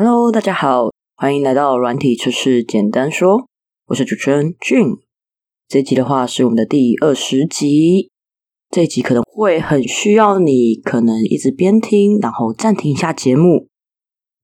[0.00, 3.48] Hello，大家好，欢迎来到软体测试简单说，
[3.86, 4.96] 我是主持人俊。
[5.66, 8.12] 这集的话是我们的第二十集，
[8.70, 13.66] 这集可能会很需要你，可能一直边听，然后暂停一下节目，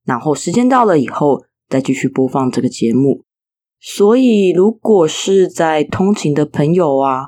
[0.04, 3.22] 然后时间到了以后再继续播放这个节目。
[3.80, 7.26] 所以，如果是在通勤的朋友啊，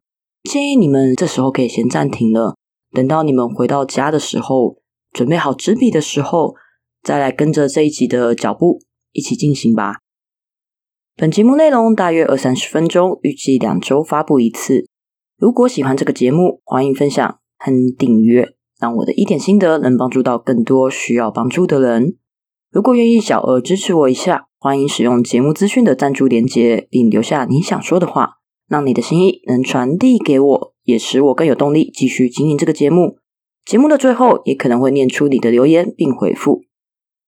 [0.51, 2.57] 建议你们这时候可以先暂停了，
[2.91, 4.79] 等到你们回到家的时候，
[5.13, 6.57] 准备好纸笔的时候。
[7.07, 8.81] 再来跟着这一集的脚步
[9.13, 9.99] 一起进行吧。
[11.15, 14.89] 本节目内容大约二三十分钟，预计两周发布一次。
[15.39, 18.49] 如果喜欢这个节目，欢迎分享和订阅，
[18.81, 22.17] 让我的一点心得能帮助到更多需要帮助的人。
[22.73, 28.39] 如果愿意小额支持我一下，欢迎使用节目资讯的赞助连接，并留下你想说的话，
[28.69, 33.19] 让你的心意能传递给我，也使我更有动力继续经营这个节目。
[33.65, 36.63] 节目的最后也可能会念出你的留言并回复。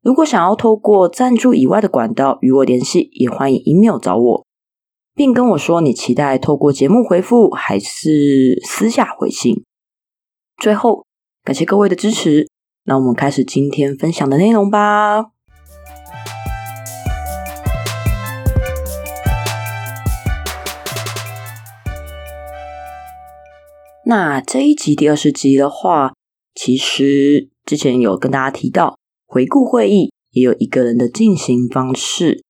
[0.09, 4.47] 如果想要透过赞助以外的管道与我联系，也欢迎 email 找我，
[5.15, 9.65] 并跟我说你期待透过节目回复，还是私下回信。
[10.57, 11.05] 最后，
[11.45, 12.49] 感谢各位的支持，
[12.85, 15.27] 那我们开始今天分享的内容吧。
[24.07, 26.15] 那这一集第二十集的话，
[26.55, 28.98] 其实之前有跟大家提到。
[29.31, 32.43] 回顾会议也有一个人的进行方式，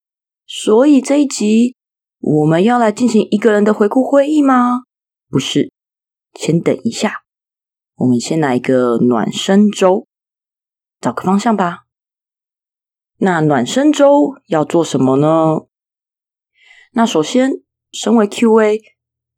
[0.46, 1.74] 所以这一集
[2.20, 4.82] 我们要来进行一个人的回顾会议吗？
[5.28, 5.72] 不是，
[6.34, 7.24] 先等一下，
[7.96, 10.06] 我们先来一个暖身周，
[11.00, 11.80] 找个方向吧。
[13.16, 15.66] 那暖身周要做什么呢？
[16.92, 17.50] 那首先，
[17.90, 18.80] 身为 Q&A，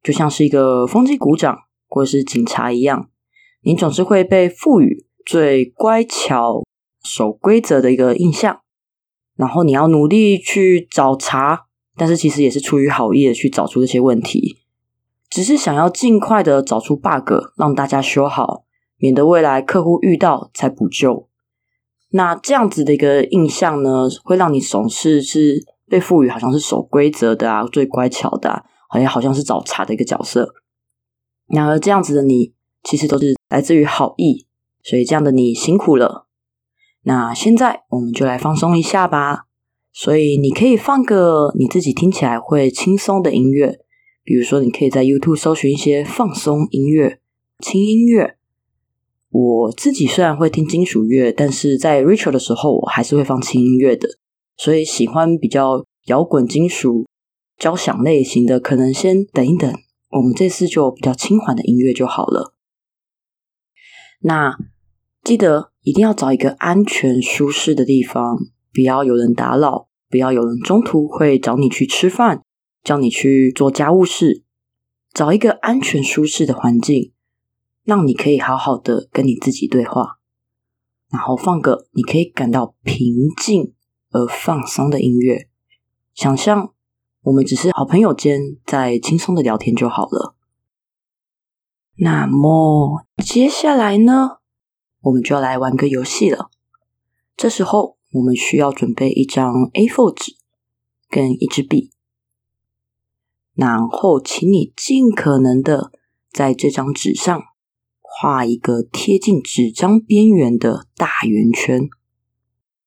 [0.02, 1.56] 就像是一个风机鼓掌
[1.88, 3.08] 或是警察一样，
[3.62, 6.62] 你总是会被赋予最乖巧。
[7.02, 8.60] 守规则的一个印象，
[9.36, 14.58] 然后你要努力去找茬，但是其实也是出于好意的去找出这些问题，
[15.28, 18.64] 只是想要尽快的找出 bug，让大家修好，
[18.98, 21.28] 免得未来客户遇到才补救。
[22.10, 30.54] 那这样子的一个印象呢，会让你总是是被赋予好像是守规则的啊，最乖巧的，好像好像是找茬的一个角色。
[31.46, 34.46] 然而这样子的你，其实都是来自于好意，
[34.82, 36.26] 所以这样的你辛苦了。
[37.02, 39.46] 那现在我们就来放松一下吧。
[39.92, 43.80] 所以你可以放个你自己听起来会轻松的音乐，
[44.22, 47.20] 比如说你可以在 YouTube 搜寻一些放松音乐、
[47.58, 48.36] 轻音乐。
[49.30, 54.08] 我自己虽然会听金属乐，但是在 Ritual 的时候我还是会放轻音乐的。
[54.56, 57.06] 所以喜欢比较摇滚、金属、
[57.58, 59.72] 交响类型的，可能先等一等。
[60.10, 62.54] 我们这次就比较轻缓的音乐就好了。
[64.20, 64.56] 那
[65.22, 65.70] 记得。
[65.82, 68.36] 一定要找一个安全舒适的地方，
[68.70, 72.42] 不要有人打扰，不要有人中途会找你去吃饭，
[72.84, 74.44] 叫你去做家务事。
[75.14, 77.12] 找一个安全舒适的环境，
[77.82, 80.18] 让你可以好好的跟你自己对话，
[81.10, 83.72] 然后放个你可以感到平静
[84.10, 85.48] 而放松的音乐，
[86.14, 86.74] 想象
[87.22, 90.36] 我们只是好朋友间在轻松的聊天就好了。
[91.96, 94.39] 那么接下来呢？
[95.02, 96.50] 我们就要来玩个游戏了。
[97.36, 100.36] 这时候，我们需要准备一张 A4 纸
[101.08, 101.90] 跟一支笔，
[103.54, 105.90] 然后请你尽可能的
[106.30, 107.42] 在这张纸上
[108.00, 111.88] 画一个贴近纸张边缘的大圆圈。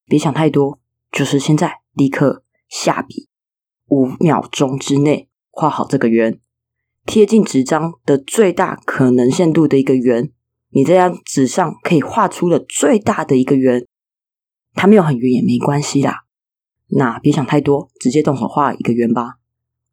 [0.06, 0.80] 别想太多，
[1.12, 3.30] 就是现在立刻下笔，
[3.88, 6.40] 五秒钟之内画好这个圆，
[7.06, 10.31] 贴近纸张的最大可能限度的一个圆。
[10.76, 13.88] 你这张纸上可以画出了最大的一个圆，
[14.74, 16.26] 它没有很圆也没关系啦。
[16.88, 19.40] 那别想太多，直接动手画一个圆吧。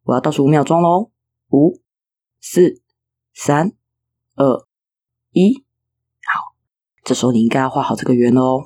[0.03, 1.11] 我要倒数五秒钟喽，
[1.49, 1.79] 五、
[2.39, 2.81] 四、
[3.33, 3.73] 三、
[4.35, 4.65] 二、
[5.31, 6.55] 一，好，
[7.03, 8.63] 这时候你应该要画好这个圆喽。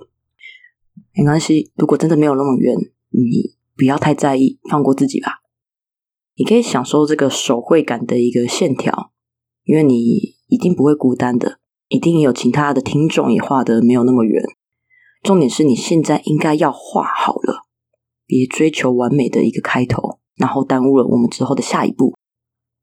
[1.14, 2.78] 没关系，如果真的没有那么圆，
[3.10, 5.42] 你不要太在意，放过自己吧。
[6.36, 9.12] 你可以享受这个手绘感的一个线条，
[9.64, 11.60] 因为你一定不会孤单的。
[11.88, 14.44] 一定有其他的听众也画的没有那么圆。
[15.24, 17.64] 重点是你现在应该要画好了，
[18.26, 22.14] 别追求完美的一个开头，然后耽误了我们之后的下一步。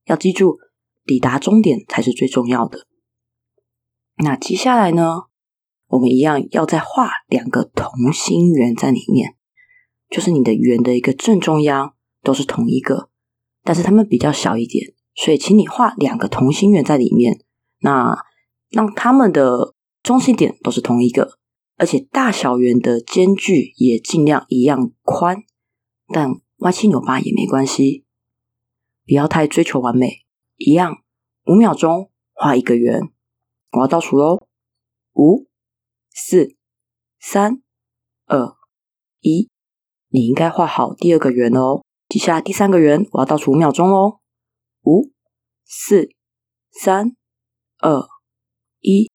[0.07, 0.59] 要记住，
[1.05, 2.87] 抵达终点才是最重要的。
[4.17, 5.23] 那接下来呢，
[5.89, 9.37] 我们一样要再画两个同心圆在里面，
[10.11, 13.09] 就是你的圆的一个正中央都是同一个，
[13.63, 17.45] 但是它们比较小一点，所以请你画两个同心圆在里面。
[17.81, 18.17] 那
[18.73, 21.39] 让他们的中心点都是同一个，
[21.77, 25.45] 而且大小圆的间距也尽量一样宽，
[26.09, 28.05] 但歪七扭八也没关系，
[29.07, 30.25] 不要太追求完美。
[30.57, 31.03] 一样，
[31.47, 33.01] 五秒钟画一个圆，
[33.73, 34.47] 我要倒数喽，
[35.15, 35.49] 五、
[36.11, 36.57] 四、
[37.19, 37.63] 三、
[38.27, 38.55] 二、
[39.21, 39.51] 一，
[40.09, 41.83] 你应该画好第二个圆哦。
[42.09, 44.21] 接下来第三个圆，我要倒数五秒钟喽，
[44.83, 45.11] 五、
[45.65, 46.11] 四、
[46.71, 47.17] 三、
[47.79, 48.07] 二、
[48.83, 49.11] 一。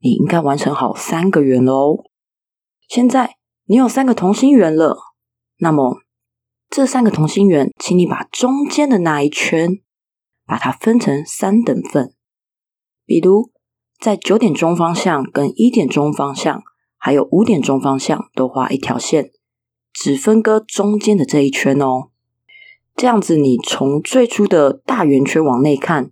[0.00, 2.04] 你应该完成好三个圆喽。
[2.88, 4.98] 现在你有三个同心圆了，
[5.58, 6.02] 那么
[6.68, 9.80] 这三个同心圆，请你把中间的那一圈，
[10.44, 12.12] 把它分成三等份。
[13.06, 13.50] 比如
[13.98, 16.62] 在九点钟方向、跟一点钟方向，
[16.98, 19.30] 还有五点钟方向，都画一条线，
[19.92, 22.10] 只分割中间的这一圈哦。
[22.94, 26.10] 这样子，你从最初的大圆圈往内看，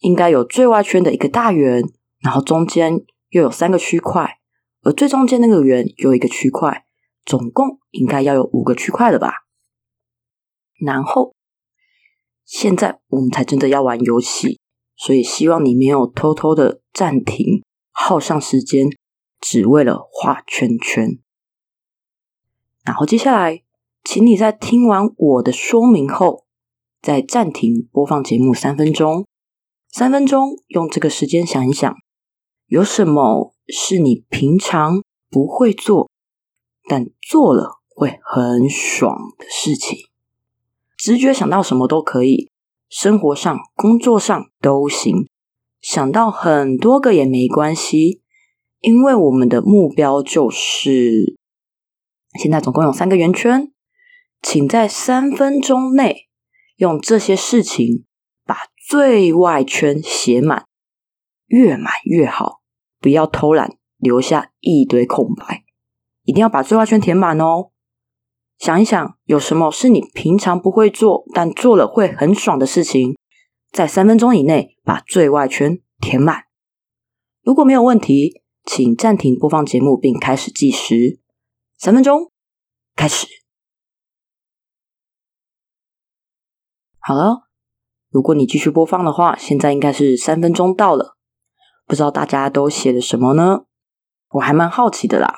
[0.00, 1.82] 应该有最外圈的一个大圆，
[2.22, 3.04] 然后中间。
[3.32, 4.40] 又有三个区块，
[4.82, 6.84] 而最中间那个圆有一个区块，
[7.24, 9.32] 总共应该要有五个区块了吧？
[10.84, 11.36] 然后
[12.44, 14.58] 现在我们才真的要玩游戏，
[14.96, 17.62] 所以希望你没有偷偷的暂停，
[17.92, 18.88] 耗上时间，
[19.38, 21.20] 只为了画圈圈。
[22.84, 23.62] 然后接下来，
[24.02, 26.46] 请你在听完我的说明后，
[27.00, 29.24] 再暂停播放节目三分钟，
[29.92, 31.94] 三分钟用这个时间想一想。
[32.70, 36.08] 有什么是你平常不会做，
[36.88, 39.98] 但做了会很爽的事情？
[40.96, 42.48] 直觉想到什么都可以，
[42.88, 45.28] 生活上、工作上都行，
[45.80, 48.22] 想到很多个也没关系，
[48.78, 51.36] 因为我们的目标就是
[52.38, 53.72] 现在总共有三个圆圈，
[54.40, 56.28] 请在三分钟内
[56.76, 58.04] 用这些事情
[58.44, 58.56] 把
[58.88, 60.66] 最外圈写满，
[61.48, 62.59] 越满越好。
[63.00, 65.64] 不要偷懒，留下一堆空白，
[66.22, 67.70] 一定要把最外圈填满哦。
[68.58, 73.16] 想一想，有什么是你平常不会做，但做了会很爽的事情？
[73.72, 76.44] 在三分钟以内把最外圈填满。
[77.42, 81.20] 如果没有问题，请暂停播放节目并开始计时。
[81.78, 82.30] 三分钟，
[82.94, 83.26] 开始。
[86.98, 87.48] 好了，
[88.10, 91.16] 如果你继续播放的话，现在应该是三分钟到了。
[91.90, 93.64] 不知道大家都写了什么呢？
[94.28, 95.34] 我还蛮好奇的啦。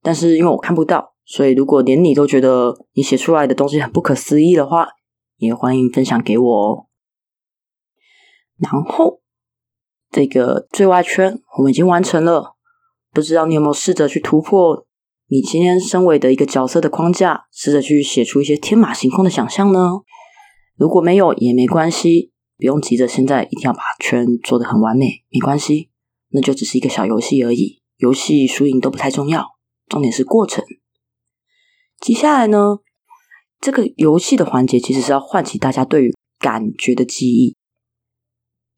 [0.00, 4.86] 但是因为我看不到，所以如果连你都觉得你写出来的东西很不可思议的话，
[5.38, 6.86] 也欢迎分享给我哦。
[8.56, 9.20] 然后
[10.12, 12.54] 这个最外圈我们已经完成了，
[13.12, 14.86] 不知道你有没有试着去突破
[15.26, 20.02] 你今天身为的一个角色的框架，试着去写出一些天马行空的想象呢？
[20.76, 22.30] 如果没有也没关系。
[22.60, 25.88] 不用急着，现在一定要把圈做得很完美，没关系，
[26.28, 29.56] 那就只是一个小游戏而已，游戏输赢都不太重要，
[29.88, 30.62] 重点是过程。
[31.98, 32.78] 接下来呢，
[33.60, 37.56] 这个游戏的环节其实是要唤起大家对于感觉的记忆，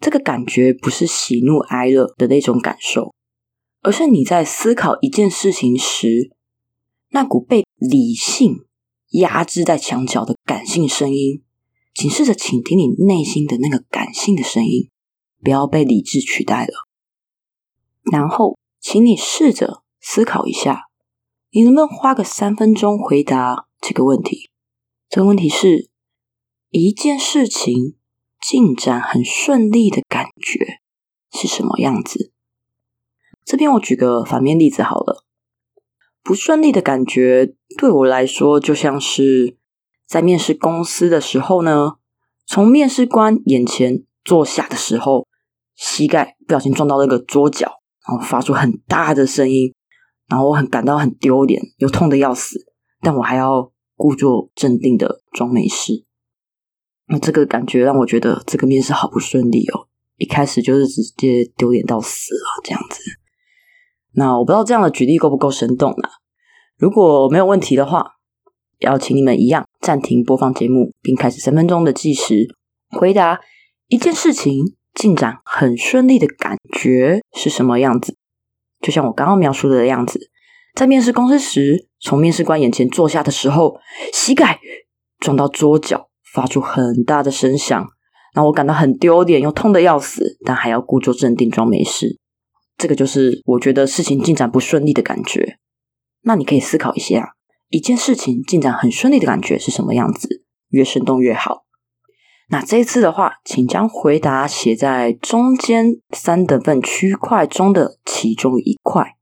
[0.01, 3.13] 这个感觉不是喜怒哀乐的那种感受，
[3.83, 6.31] 而是你在思考一件事情时，
[7.11, 8.65] 那股被理性
[9.11, 11.43] 压制在墙角的感性声音。
[11.95, 14.91] 请试着倾听你内心的那个感性的声音，
[15.43, 16.73] 不要被理智取代了。
[18.11, 20.87] 然后，请你试着思考一下，
[21.51, 24.51] 你能不能花个三分钟回答这个问题？
[25.09, 25.91] 这个问题是：
[26.71, 27.97] 一件事情
[28.41, 30.81] 进展很顺利的感觉
[31.31, 32.33] 是什么样子？
[33.45, 35.25] 这边我举个反面例子好了，
[36.23, 39.59] 不顺利的感觉对我来说就像是。
[40.13, 41.93] 在面试公司的时候呢，
[42.45, 45.27] 从面试官眼前坐下的时候，
[45.75, 49.73] 膝盖不小心撞到那个桌角，然后发出很大的声音，
[50.29, 52.59] 然后我很感到很丢脸，又痛的要死，
[53.01, 56.05] 但我还要故作镇定的装没事。
[57.07, 59.89] 那这个感觉让我觉得这个面试好不顺利哦，
[60.19, 63.01] 一开始就是直接丢脸到死了这样子。
[64.13, 66.11] 那我不知道这样的举例够不够生动呢？
[66.77, 68.17] 如果没有问题的话。
[68.83, 72.47] 要请你们一样暂停播放节目，并开始三分钟的计时，
[72.91, 73.41] 回答
[73.89, 78.17] 一件事情进展很顺利的感觉是什么样子？
[78.81, 80.21] 就像我刚刚描述的样子，
[80.75, 83.77] 在面试公司时，从面试官眼前坐下的时候，
[84.13, 84.59] 膝盖
[85.21, 87.87] 撞到桌角，发出很大的声响，
[88.35, 92.19] 让我感到很丢脸又痛的要死，但还要故作镇定装没事。
[92.77, 95.59] 这个就是我觉得事情进展不顺利的感觉。
[96.23, 97.35] 那你可以思考一下。
[97.73, 100.45] 一件事情进展很顺利的感觉是什么样子？
[100.69, 101.65] 越生动越好。
[102.51, 109.17] 那这一次的话，请将回答写在中间三等份区块中的其中一块。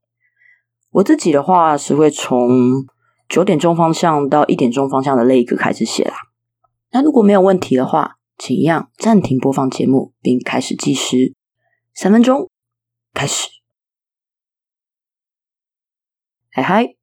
[0.89, 2.49] 我自己的话是会从
[3.29, 6.15] 九点钟方向到一点钟方向的那一个开始写啦。
[6.91, 11.33] 那如果没有问题的话，请一样暂停播放节目，并开始计时，
[11.93, 12.49] 三分钟，
[13.13, 13.47] 开始。
[16.49, 16.95] 嗨嗨，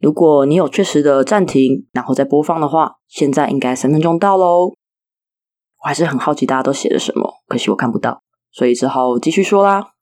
[0.00, 4.68] 如果你有确实的暂停，然后再播放的话，现在应该三分钟到喽。
[4.68, 9.92] 我还是很好奇大家都写了什么，可惜我看不到，所以只好继续说啦。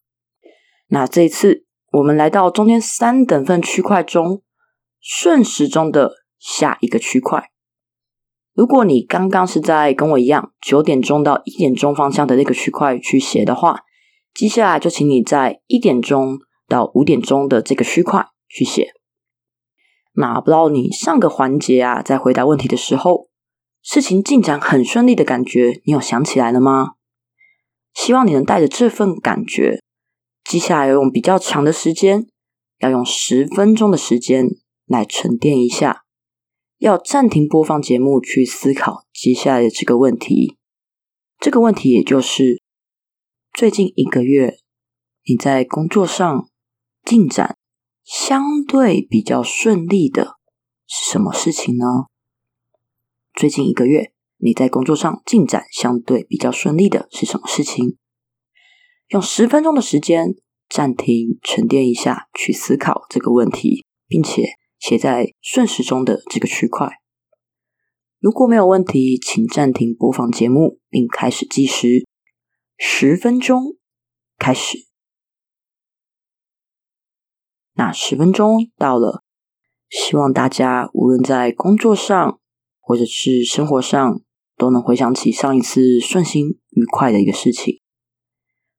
[0.88, 4.43] 那这一次我们来到中间三等份区块中
[5.00, 7.50] 顺时钟的下一个区块。
[8.55, 13.81] 如果你刚刚是在跟我一样九点钟到一点钟方向的那个区块去写的话，
[14.35, 18.26] 接下来就请你在一点钟到五点钟的这个区块。
[18.49, 18.93] 去写。
[20.17, 23.29] 拿不到你上个环节啊，在回答问题的时候，
[23.83, 26.95] 事情进展很顺利的感觉，你有想起来了吗？
[27.95, 29.81] 希望你能带着这份感觉，
[30.45, 32.27] 接下来要用比较长的时间，
[32.79, 34.49] 要用十分钟的时间
[34.87, 36.05] 来沉淀一下，
[36.79, 40.57] 要暂停播放节目去思考接下来的这个问题。
[41.39, 42.63] 这个问题也就是
[43.53, 44.57] 最近一个月
[45.27, 46.49] 你在工作上
[47.05, 47.57] 进展。
[48.07, 50.37] 相对比较顺利的
[50.87, 52.07] 是什么事情呢？
[53.35, 57.97] 最近一个月你在工作上进展相对比较顺利的是什么事情？
[59.09, 60.37] 用十分钟的时间
[60.69, 66.89] 暂停沉淀一下，去思考这个问题，并且写在顺时钟的这个区块。
[68.21, 72.07] 如果没有问题，请暂停播放节目，并开始计时。
[72.79, 73.77] 十分钟
[74.39, 74.86] 开始。
[77.78, 79.23] 那十分钟到了，
[79.90, 82.38] 希望大家无论在工作上
[82.80, 84.23] 或者是生活上，
[84.56, 87.83] 都能回想起上一次顺心愉快的一个事情。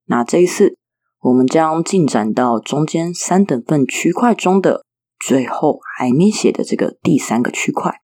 [0.05, 0.79] 那这一次，
[1.19, 4.83] 我们将进展到中间三等份区块中的
[5.19, 8.01] 最后还没写的这个第三个区块。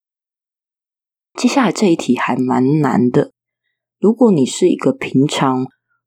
[1.33, 3.31] 接下来这一题还蛮难的，
[3.99, 5.65] 如果你是一个平常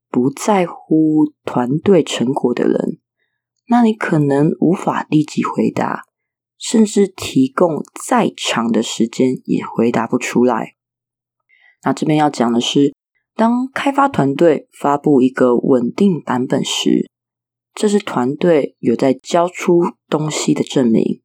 [0.08, 2.95] 不在乎团队成果的人。
[3.68, 6.04] 那你可能无法立即回答，
[6.58, 10.74] 甚至提供再长的时间也回答不出来。
[11.82, 12.94] 那这边要讲的是，
[13.34, 17.10] 当开发团队发布一个稳定版本时，
[17.74, 21.22] 这是团队有在交出东西的证明。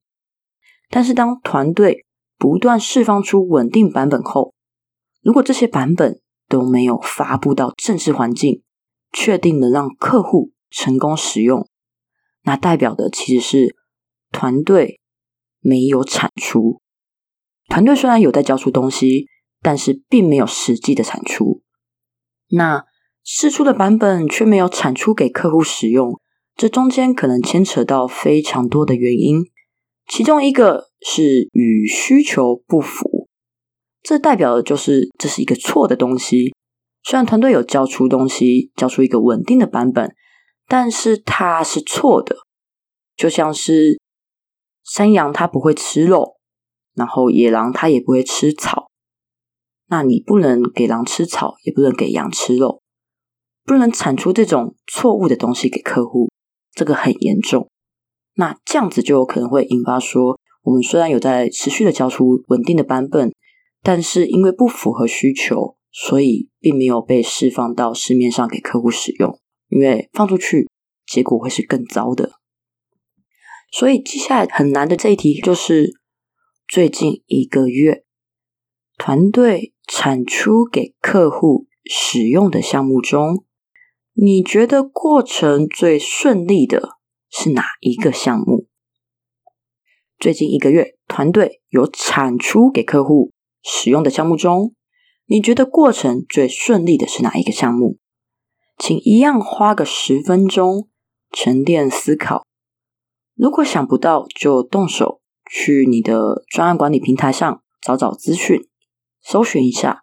[0.89, 2.05] 但是当团队
[2.37, 4.53] 不断释放出稳定版本后，
[5.21, 6.19] 如果这些版本
[6.49, 8.61] 都没有发布到正式环境，
[9.13, 11.65] 确定的让客户成功使用。
[12.43, 13.75] 那代表的其实是
[14.31, 14.99] 团队
[15.59, 16.81] 没有产出，
[17.69, 19.27] 团队虽然有在交出东西，
[19.61, 21.61] 但是并没有实际的产出。
[22.49, 22.85] 那
[23.23, 26.19] 试出的版本却没有产出给客户使用，
[26.55, 29.43] 这中间可能牵扯到非常多的原因，
[30.07, 33.27] 其中一个是与需求不符，
[34.01, 36.51] 这代表的就是这是一个错的东西。
[37.03, 40.15] 虽然团队有交出东西，交出一个稳定的版本。
[40.71, 42.33] 但是它是错的，
[43.17, 43.99] 就像是
[44.85, 46.37] 山羊它不会吃肉，
[46.95, 48.87] 然后野狼它也不会吃草。
[49.89, 52.81] 那你不能给狼吃草，也不能给羊吃肉，
[53.65, 56.29] 不能产出这种错误的东西给客户，
[56.73, 57.69] 这个很严重。
[58.35, 63.33] 那这样子就有可能会引发说，我们虽然有在持续的交出稳定的版本，
[63.83, 69.37] 但是因为不符合需求，所以并没有被释放到市面上给客户使用。
[69.71, 70.69] 因为放出去，
[71.07, 72.33] 结果会是更糟的。
[73.71, 75.93] 所以接下来很难的这一题就是：
[76.67, 78.03] 最近一个月，
[78.97, 83.45] 团队产出给客户使用的项目中，
[84.11, 86.97] 你觉得过程最顺利的
[87.29, 88.67] 是哪一个项目？
[90.19, 93.31] 最近一个月，团队有产出给客户
[93.63, 94.75] 使用的项目中，
[95.25, 97.97] 你觉得过程最顺利的是哪一个项目？
[98.83, 100.89] 请一样花个十分钟
[101.31, 102.43] 沉淀思考。
[103.35, 108.67] 如果想不到，就动手去你的专案管理平台上找找资讯，
[109.21, 110.01] 搜寻一下。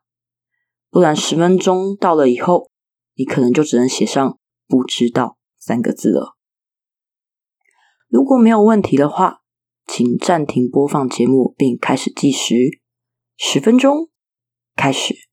[0.90, 2.70] 不然十分钟到了以后，
[3.16, 6.37] 你可能就只能写上“不知道”三个字了。
[8.06, 9.40] 如果没有问题的话，
[9.88, 12.80] 请暂停播放节目并开始计时。
[13.37, 14.08] 十分钟
[14.76, 15.27] 开始。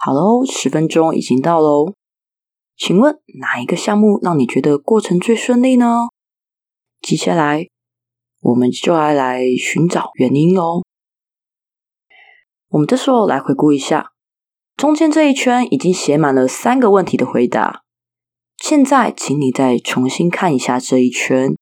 [0.00, 1.92] 好喽，十分钟已经到喽。
[2.76, 6.06] 请问哪一个项目让你觉得过程最顺利呢？
[7.02, 7.66] 接下来
[8.40, 10.84] 我们就来来寻找原因喽。
[12.68, 14.12] 我们这时候来回顾一下，
[14.76, 17.82] 中间这一圈已经写满了三个问题的回答。
[18.58, 21.56] 现在，请你再重新看一下这一圈，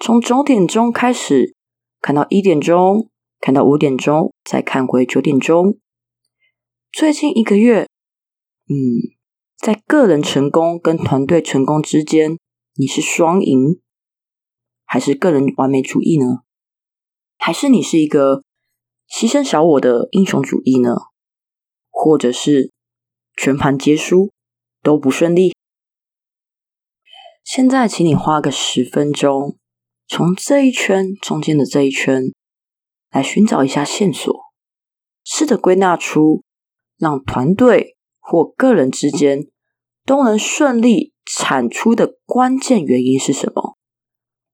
[0.00, 1.54] 从九点钟开始
[2.00, 3.08] 看到一点钟，
[3.40, 5.78] 看到五点钟，再看回九点钟。
[6.92, 7.88] 最近一个月，
[8.68, 9.16] 嗯，
[9.56, 12.38] 在个人成功跟团队成功之间，
[12.74, 13.80] 你是双赢，
[14.84, 16.42] 还是个人完美主义呢？
[17.38, 18.44] 还是你是一个
[19.08, 20.94] 牺牲小我的英雄主义呢？
[21.88, 22.70] 或者是
[23.38, 24.30] 全盘皆输，
[24.82, 25.54] 都不顺利？
[27.42, 29.56] 现在，请你花个十分钟，
[30.06, 32.24] 从这一圈中间的这一圈
[33.10, 34.30] 来寻找一下线索，
[35.24, 36.44] 试着归纳出
[37.02, 39.48] 让团队或个人之间
[40.06, 43.76] 都能顺利产出的关键原因是什么？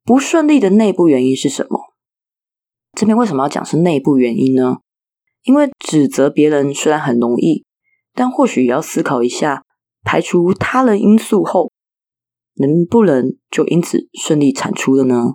[0.03, 1.93] 不顺利的内部原因是什么？
[2.97, 4.79] 这边为什么要讲是内部原因呢？
[5.43, 7.67] 因为指责别人虽然很容易，
[8.15, 9.67] 但或许也要思考一下，
[10.03, 11.71] 排除他人因素后。
[12.61, 15.35] 能不能就因此顺利产出的呢？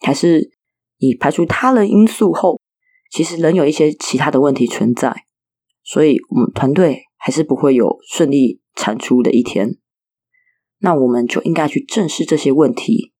[0.00, 0.52] 还是
[0.98, 2.60] 你排除他人因素后，
[3.10, 5.25] 其实仍有一些其他的问题存在，
[5.86, 9.78] 所以我们团队还是不会有顺利产出的一天。
[10.80, 13.12] 那我们就应该去正视这些问题，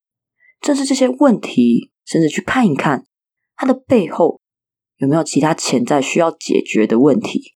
[0.61, 3.07] 正视这些问题，甚至去看一看
[3.55, 4.41] 它的背后
[4.97, 7.55] 有没有其他潜在需要解决的问题，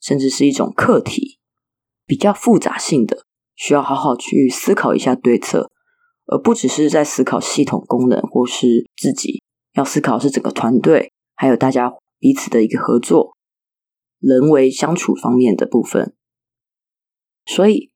[0.00, 1.38] 甚至是一种课题，
[2.06, 3.26] 比较复杂性的。
[3.54, 5.70] 需要好好去思考一下对策，
[6.26, 9.42] 而不只是在思考系统功能或是自己
[9.74, 13.36] 要思考是整个团队，还有大家彼此的一个合作、
[14.22, 16.14] 人为相处方面的部分。
[17.44, 17.90] 所以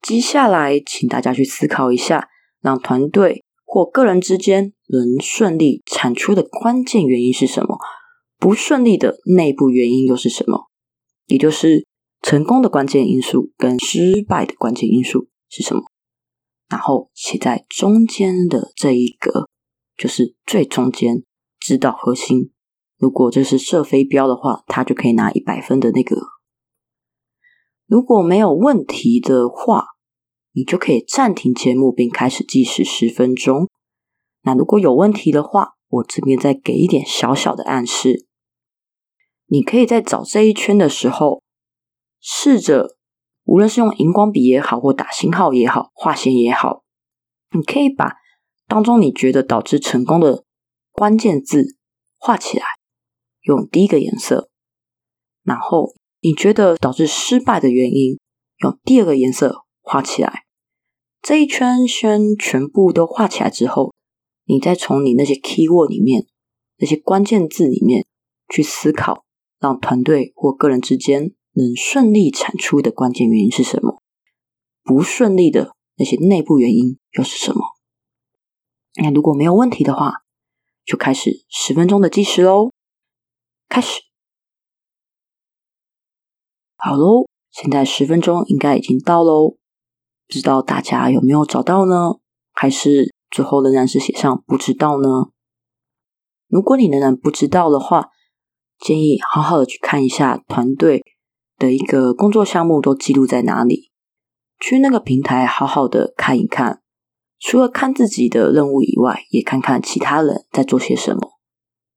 [0.00, 2.28] 接下来，请大家去思考一下，
[2.60, 7.78] 让团队或个人之间能顺利产出的关键原因是什么？
[8.38, 10.68] 不顺利的内部原因又是什么？
[11.26, 11.86] 也就是。
[12.24, 15.82] 成功的关键因素跟失败的关键因素是什么？
[16.68, 19.48] 然后写在中间的这一格，
[19.96, 21.24] 就是最中间
[21.58, 22.51] 指导核心。
[23.02, 26.16] 如果这是射飞镖的话，他就可以拿一百分的那个。
[27.88, 29.86] 如果没有问题的话，
[30.52, 33.68] 你就可以暂停节目并开始计时十分钟。
[34.42, 38.28] 那如果有问题的话，我这边再给一点小小的暗示。
[39.46, 41.42] 你可以在找这一圈的时候。
[42.20, 42.96] 试着，
[43.42, 46.84] 无论是用荧光笔也好，或打星号也好，画线也好，
[47.50, 48.14] 你可以把
[48.68, 50.44] 当中你觉得导致成功的
[50.92, 51.76] 关键字
[52.16, 52.64] 画起来，
[53.42, 54.48] 用第一个颜色；
[55.42, 58.18] 然后你觉得导致失败的原因，
[58.58, 60.44] 用第二个颜色画起来。
[61.20, 63.92] 这一圈先全部都画起来之后，
[64.44, 66.26] 你再从你那些 key word 里面
[66.78, 68.06] 那些关键字里面
[68.48, 69.24] 去思考，
[69.60, 71.34] 让团队或个人之间。
[71.54, 74.00] 能顺利产出的关键原因是什么？
[74.82, 77.60] 不顺利的那些内部原因又是什么？
[78.94, 80.22] 那如果没有问题的话，
[80.86, 82.70] 就开始十分钟的计时喽。
[83.72, 84.02] 开始，
[86.76, 89.56] 好喽，现在十分钟应该已经到喽。
[90.26, 92.18] 不知道大家有没有找到呢？
[92.52, 95.30] 还是最后仍然是写上不知道呢？
[96.48, 98.10] 如果你仍然不知道的话，
[98.78, 101.02] 建议好好的去看一下团队。
[101.56, 103.90] 的一个工作项目都记录在哪里？
[104.60, 106.82] 去那个平台好好的看一看，
[107.38, 111.31] 除了看自己的任务以外，也看看其他人在做些什么，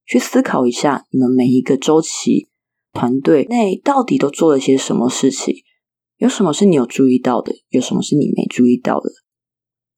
[0.05, 2.49] 去思考一下你们每一个周期
[2.93, 5.55] 团队内到底都做了些什么事情，
[6.17, 9.09] 有什么是你有注意到的，有什么是你没注意到的？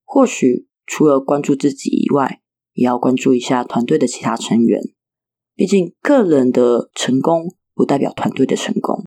[0.04, 2.42] 或许除了关注自己以外，
[2.74, 4.82] 也要关注一下团队的其他成员，
[5.54, 9.04] 毕竟个人的成功不代表团队的成功。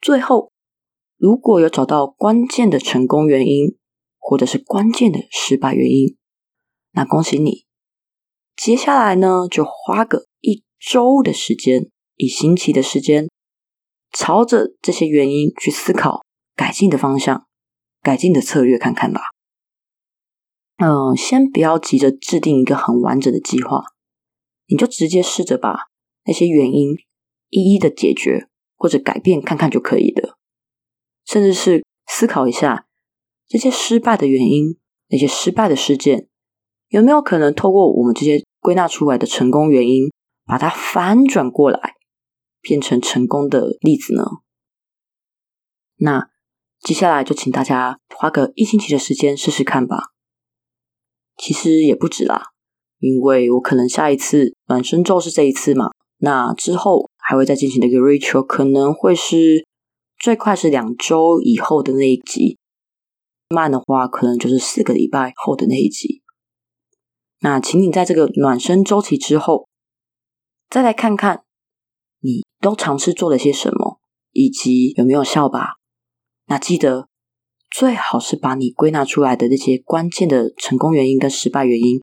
[0.00, 0.50] 最后，
[1.16, 3.76] 如果有找到关键的成功原因，
[4.18, 6.16] 或者是关键的失败原因，
[6.92, 7.69] 那恭喜你。
[8.60, 13.26] 接下来呢，就花个一周的时间，一星期的时间，
[14.12, 16.20] 朝着这些原因去思考
[16.54, 17.46] 改进的方向、
[18.02, 19.22] 改进的策略，看看吧。
[20.76, 23.82] 嗯，先不要急着制定一个很完整的计划，
[24.66, 25.86] 你就直接试着把
[26.26, 26.90] 那些原因
[27.48, 28.48] 一一的解决。
[28.82, 30.38] 或者改变看看就可以的，
[31.26, 32.86] 甚至是思考一下
[33.46, 36.28] 这些失败的原因，那些失败的事件
[36.88, 40.10] 有没有可能透过我们这些归纳出来的成功原因，
[40.46, 41.94] 把它反转过来，
[42.60, 44.24] 变成成功的例子呢？
[45.96, 46.30] 那
[46.80, 50.10] 接下来就请大家花个一星期的时间试试看吧。
[51.36, 52.44] 其实也不止啦，
[52.98, 57.10] 因为我可能下一次暖身咒是这一次嘛，那之后。
[57.22, 59.64] 还会再进行的一个 ritual，可能会是
[60.18, 62.58] 最快是两周以后的那一集。
[63.50, 66.22] 慢的话，可能就是四个礼拜后的那一集。
[67.40, 69.66] 那请你在这个暖身周期之后，
[70.68, 71.44] 再来看看
[72.20, 73.98] 你都尝试做了些什么，
[74.32, 75.76] 以及有没有效吧。
[76.46, 77.08] 那记得
[77.70, 82.00] 最好是把你归纳出来的那些关键的成功原因跟失败原因，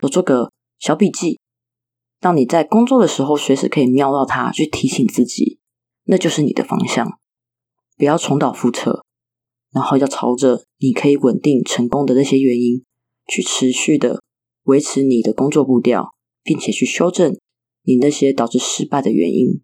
[0.00, 1.40] 都做个小笔记，
[2.20, 5.58] 让你在工作的时候随时可以瞄到它，去提醒自己，
[6.04, 7.18] 那就是你的方向，
[7.96, 9.04] 不要重蹈覆辙。
[9.70, 12.84] 然后要朝着你可以稳定成功的那些原因，
[13.26, 14.22] 去持续的。
[14.68, 17.34] 维持你的工作步调，并且去修正
[17.84, 19.62] 你那些导致失败的原因。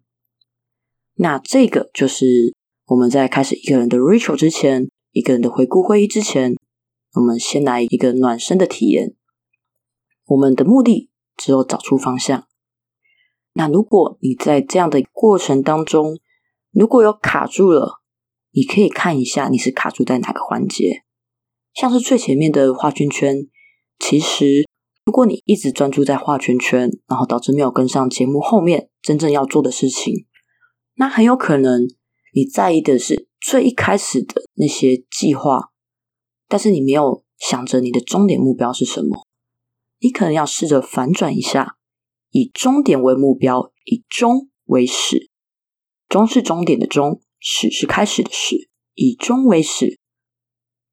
[1.13, 2.55] 那这个就是
[2.87, 6.55] 我们在开始一个人的 ritual 之前，一个人的回顾会议之前，
[7.13, 9.13] 我们先来一个暖身的体验。
[10.25, 12.47] 我们的目的只有找出方向。
[13.53, 16.17] 那如果你在这样的过程当中，
[16.71, 18.01] 如果有卡住了，
[18.53, 21.03] 你可以看一下你是卡住在哪个环节，
[21.75, 23.47] 像是最前面的画圈圈，
[23.99, 24.65] 其实。
[25.05, 30.25] 如果你一直专注在画圈圈，然后导致没有跟上节目后面真正要做的事情，
[30.95, 31.83] 那很有可能
[32.33, 35.69] 你在意的是最一开始的那些计划，
[36.47, 39.27] 但是你没有想着你的终点目标是什么。
[39.99, 41.77] 你可能要试着反转一下，
[42.31, 45.29] 以终点为目标，以终为始。
[46.09, 49.99] 终是终点的终，始是开始的始，以终为始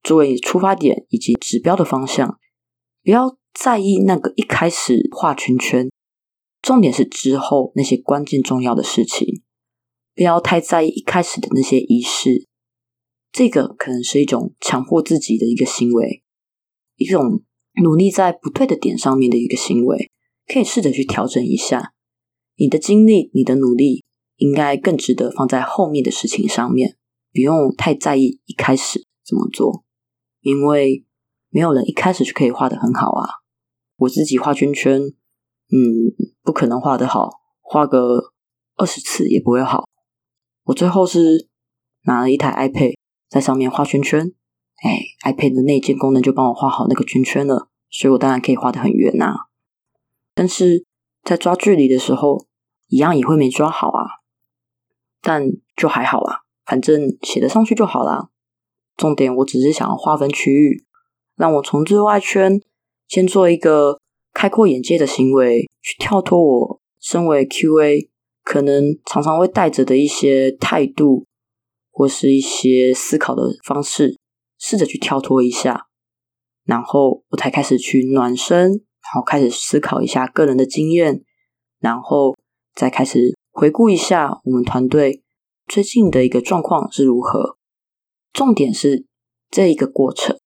[0.03, 2.39] 作为出发点以及指标的方向，
[3.03, 3.39] 不要。
[3.55, 5.91] 在意那个一开始画圈圈，
[6.61, 9.43] 重点是之后那些关键重要的事情，
[10.15, 12.47] 不要太在意一开始的那些仪式。
[13.31, 16.23] 这个可能是一种强迫自己的一个行为，
[16.97, 17.43] 一种
[17.83, 20.11] 努力在不对的点上面的一个行为，
[20.47, 21.93] 可以试着去调整一下。
[22.57, 24.05] 你的精力、你的努力，
[24.37, 26.97] 应该更值得放在后面的事情上面，
[27.33, 29.85] 不用太在意一开始怎么做，
[30.41, 31.05] 因为
[31.49, 33.42] 没有人一开始就可以画的很好啊。
[34.03, 36.11] 我自己画圈圈，嗯，
[36.43, 38.33] 不可能画得好，画个
[38.77, 39.89] 二十次也不会好。
[40.65, 41.49] 我最后是
[42.05, 42.95] 拿了一台 iPad
[43.29, 44.33] 在上面画圈圈，
[44.83, 49.35] 哎，iPad 的内建功能就帮我画好那个圈圈了，所以我当然可以画的很圆呐。
[50.35, 50.85] 但是
[51.23, 52.47] 在抓距离的时候，
[52.89, 54.23] 一样也会没抓好啊。
[55.21, 55.45] 但
[55.77, 58.31] 就还好啊，反正写得上去就好啦。
[58.97, 60.85] 重点我只是想要划分区域，
[61.37, 62.61] 让我从最外圈。
[63.13, 64.01] 先做一个
[64.33, 68.09] 开阔眼界的行为，去跳脱我身为 QA
[68.43, 71.27] 可能常常会带着的一些态度，
[71.91, 74.19] 或是一些思考的方式，
[74.59, 75.89] 试着去跳脱一下，
[76.65, 81.23] 然后我才开始去暖身，然后开始思考一下个人的经验，
[81.81, 82.35] 然后
[82.75, 85.23] 再开始回顾一下我们团队
[85.67, 87.59] 最近的一个状况是如何。
[88.33, 89.05] 重点是
[89.51, 90.41] 这一个过程，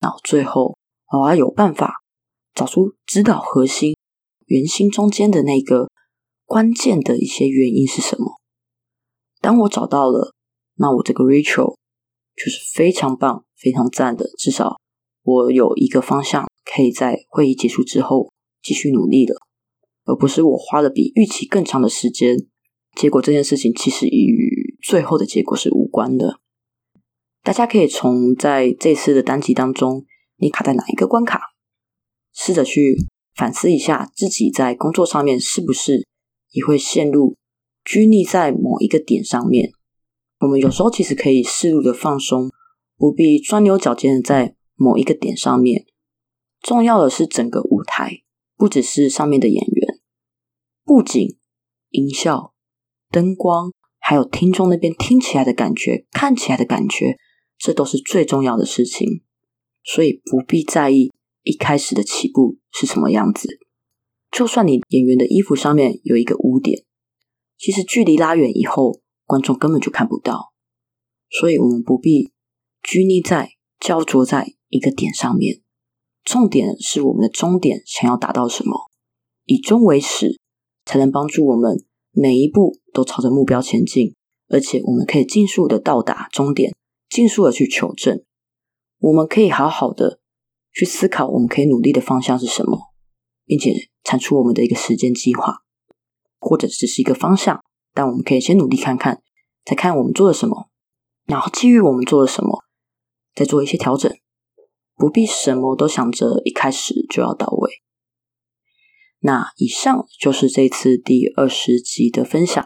[0.00, 0.78] 然后最后
[1.12, 2.04] 我要有办法。
[2.56, 3.94] 找出指导核心、
[4.46, 5.90] 圆心中间的那个
[6.46, 8.40] 关键的一些原因是什么？
[9.42, 10.32] 当我找到了，
[10.76, 11.76] 那我这个 Rachel
[12.34, 14.30] 就是非常棒、非常赞的。
[14.38, 14.80] 至少
[15.22, 19.36] 我有一个方向，可以在会议结束之后继续努力了，
[20.06, 22.38] 而不是我花了比预期更长的时间，
[22.96, 26.40] 结果这件事情其实与最后的结果是无关的。
[27.42, 30.06] 大家可以从在这次的单集当中，
[30.38, 31.40] 你卡在哪一个关卡？
[32.36, 32.94] 试着去
[33.34, 36.06] 反思一下，自己在工作上面是不是
[36.50, 37.34] 也会陷入
[37.82, 39.72] 拘泥在某一个点上面？
[40.40, 42.50] 我们有时候其实可以适度的放松，
[42.98, 45.86] 不必钻牛角尖的在某一个点上面。
[46.60, 48.22] 重要的是整个舞台，
[48.56, 49.98] 不只是上面的演员、
[50.84, 51.38] 布景、
[51.90, 52.52] 音效、
[53.10, 57.16] 灯光，还有听众那边听起来的感觉、看起来的感觉，
[57.56, 59.22] 这都是最重要的事情。
[59.82, 61.12] 所以不必在意。
[61.46, 63.48] 一开始的起步是什么样子？
[64.32, 66.84] 就算你演员的衣服上面有一个污点，
[67.56, 70.52] 其实距离拉远以后，观众根本就看不到。
[71.30, 72.32] 所以，我们不必
[72.82, 75.62] 拘泥在焦灼在一个点上面。
[76.24, 78.90] 重点是我们的终点想要达到什么，
[79.44, 80.40] 以终为始，
[80.84, 84.16] 才能帮助我们每一步都朝着目标前进，
[84.48, 86.74] 而且我们可以尽速的到达终点，
[87.08, 88.24] 尽速的去求证。
[88.98, 90.18] 我们可以好好的。
[90.76, 92.92] 去思考我们可以努力的方向是什么，
[93.46, 93.72] 并且
[94.04, 95.62] 产出我们的一个时间计划，
[96.38, 99.22] 或者只是一个方向，但我们可以先努力看看，
[99.64, 100.68] 再看我们做了什么，
[101.24, 102.62] 然后基于我们做了什么，
[103.34, 104.14] 再做一些调整，
[104.96, 107.70] 不必什么都想着一开始就要到位。
[109.20, 112.62] 那以上就是这次第二十集的分享，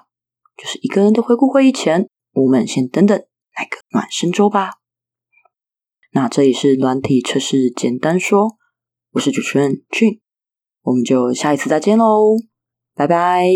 [0.57, 4.80] 就是一个人的回顾会议前，我们先等等来个暖身周吧。
[6.13, 8.57] 那这里是软体测试简单说，
[9.13, 10.21] 我是主持人俊，
[10.83, 12.37] 我们就下一次再见喽，
[12.95, 13.47] 拜拜。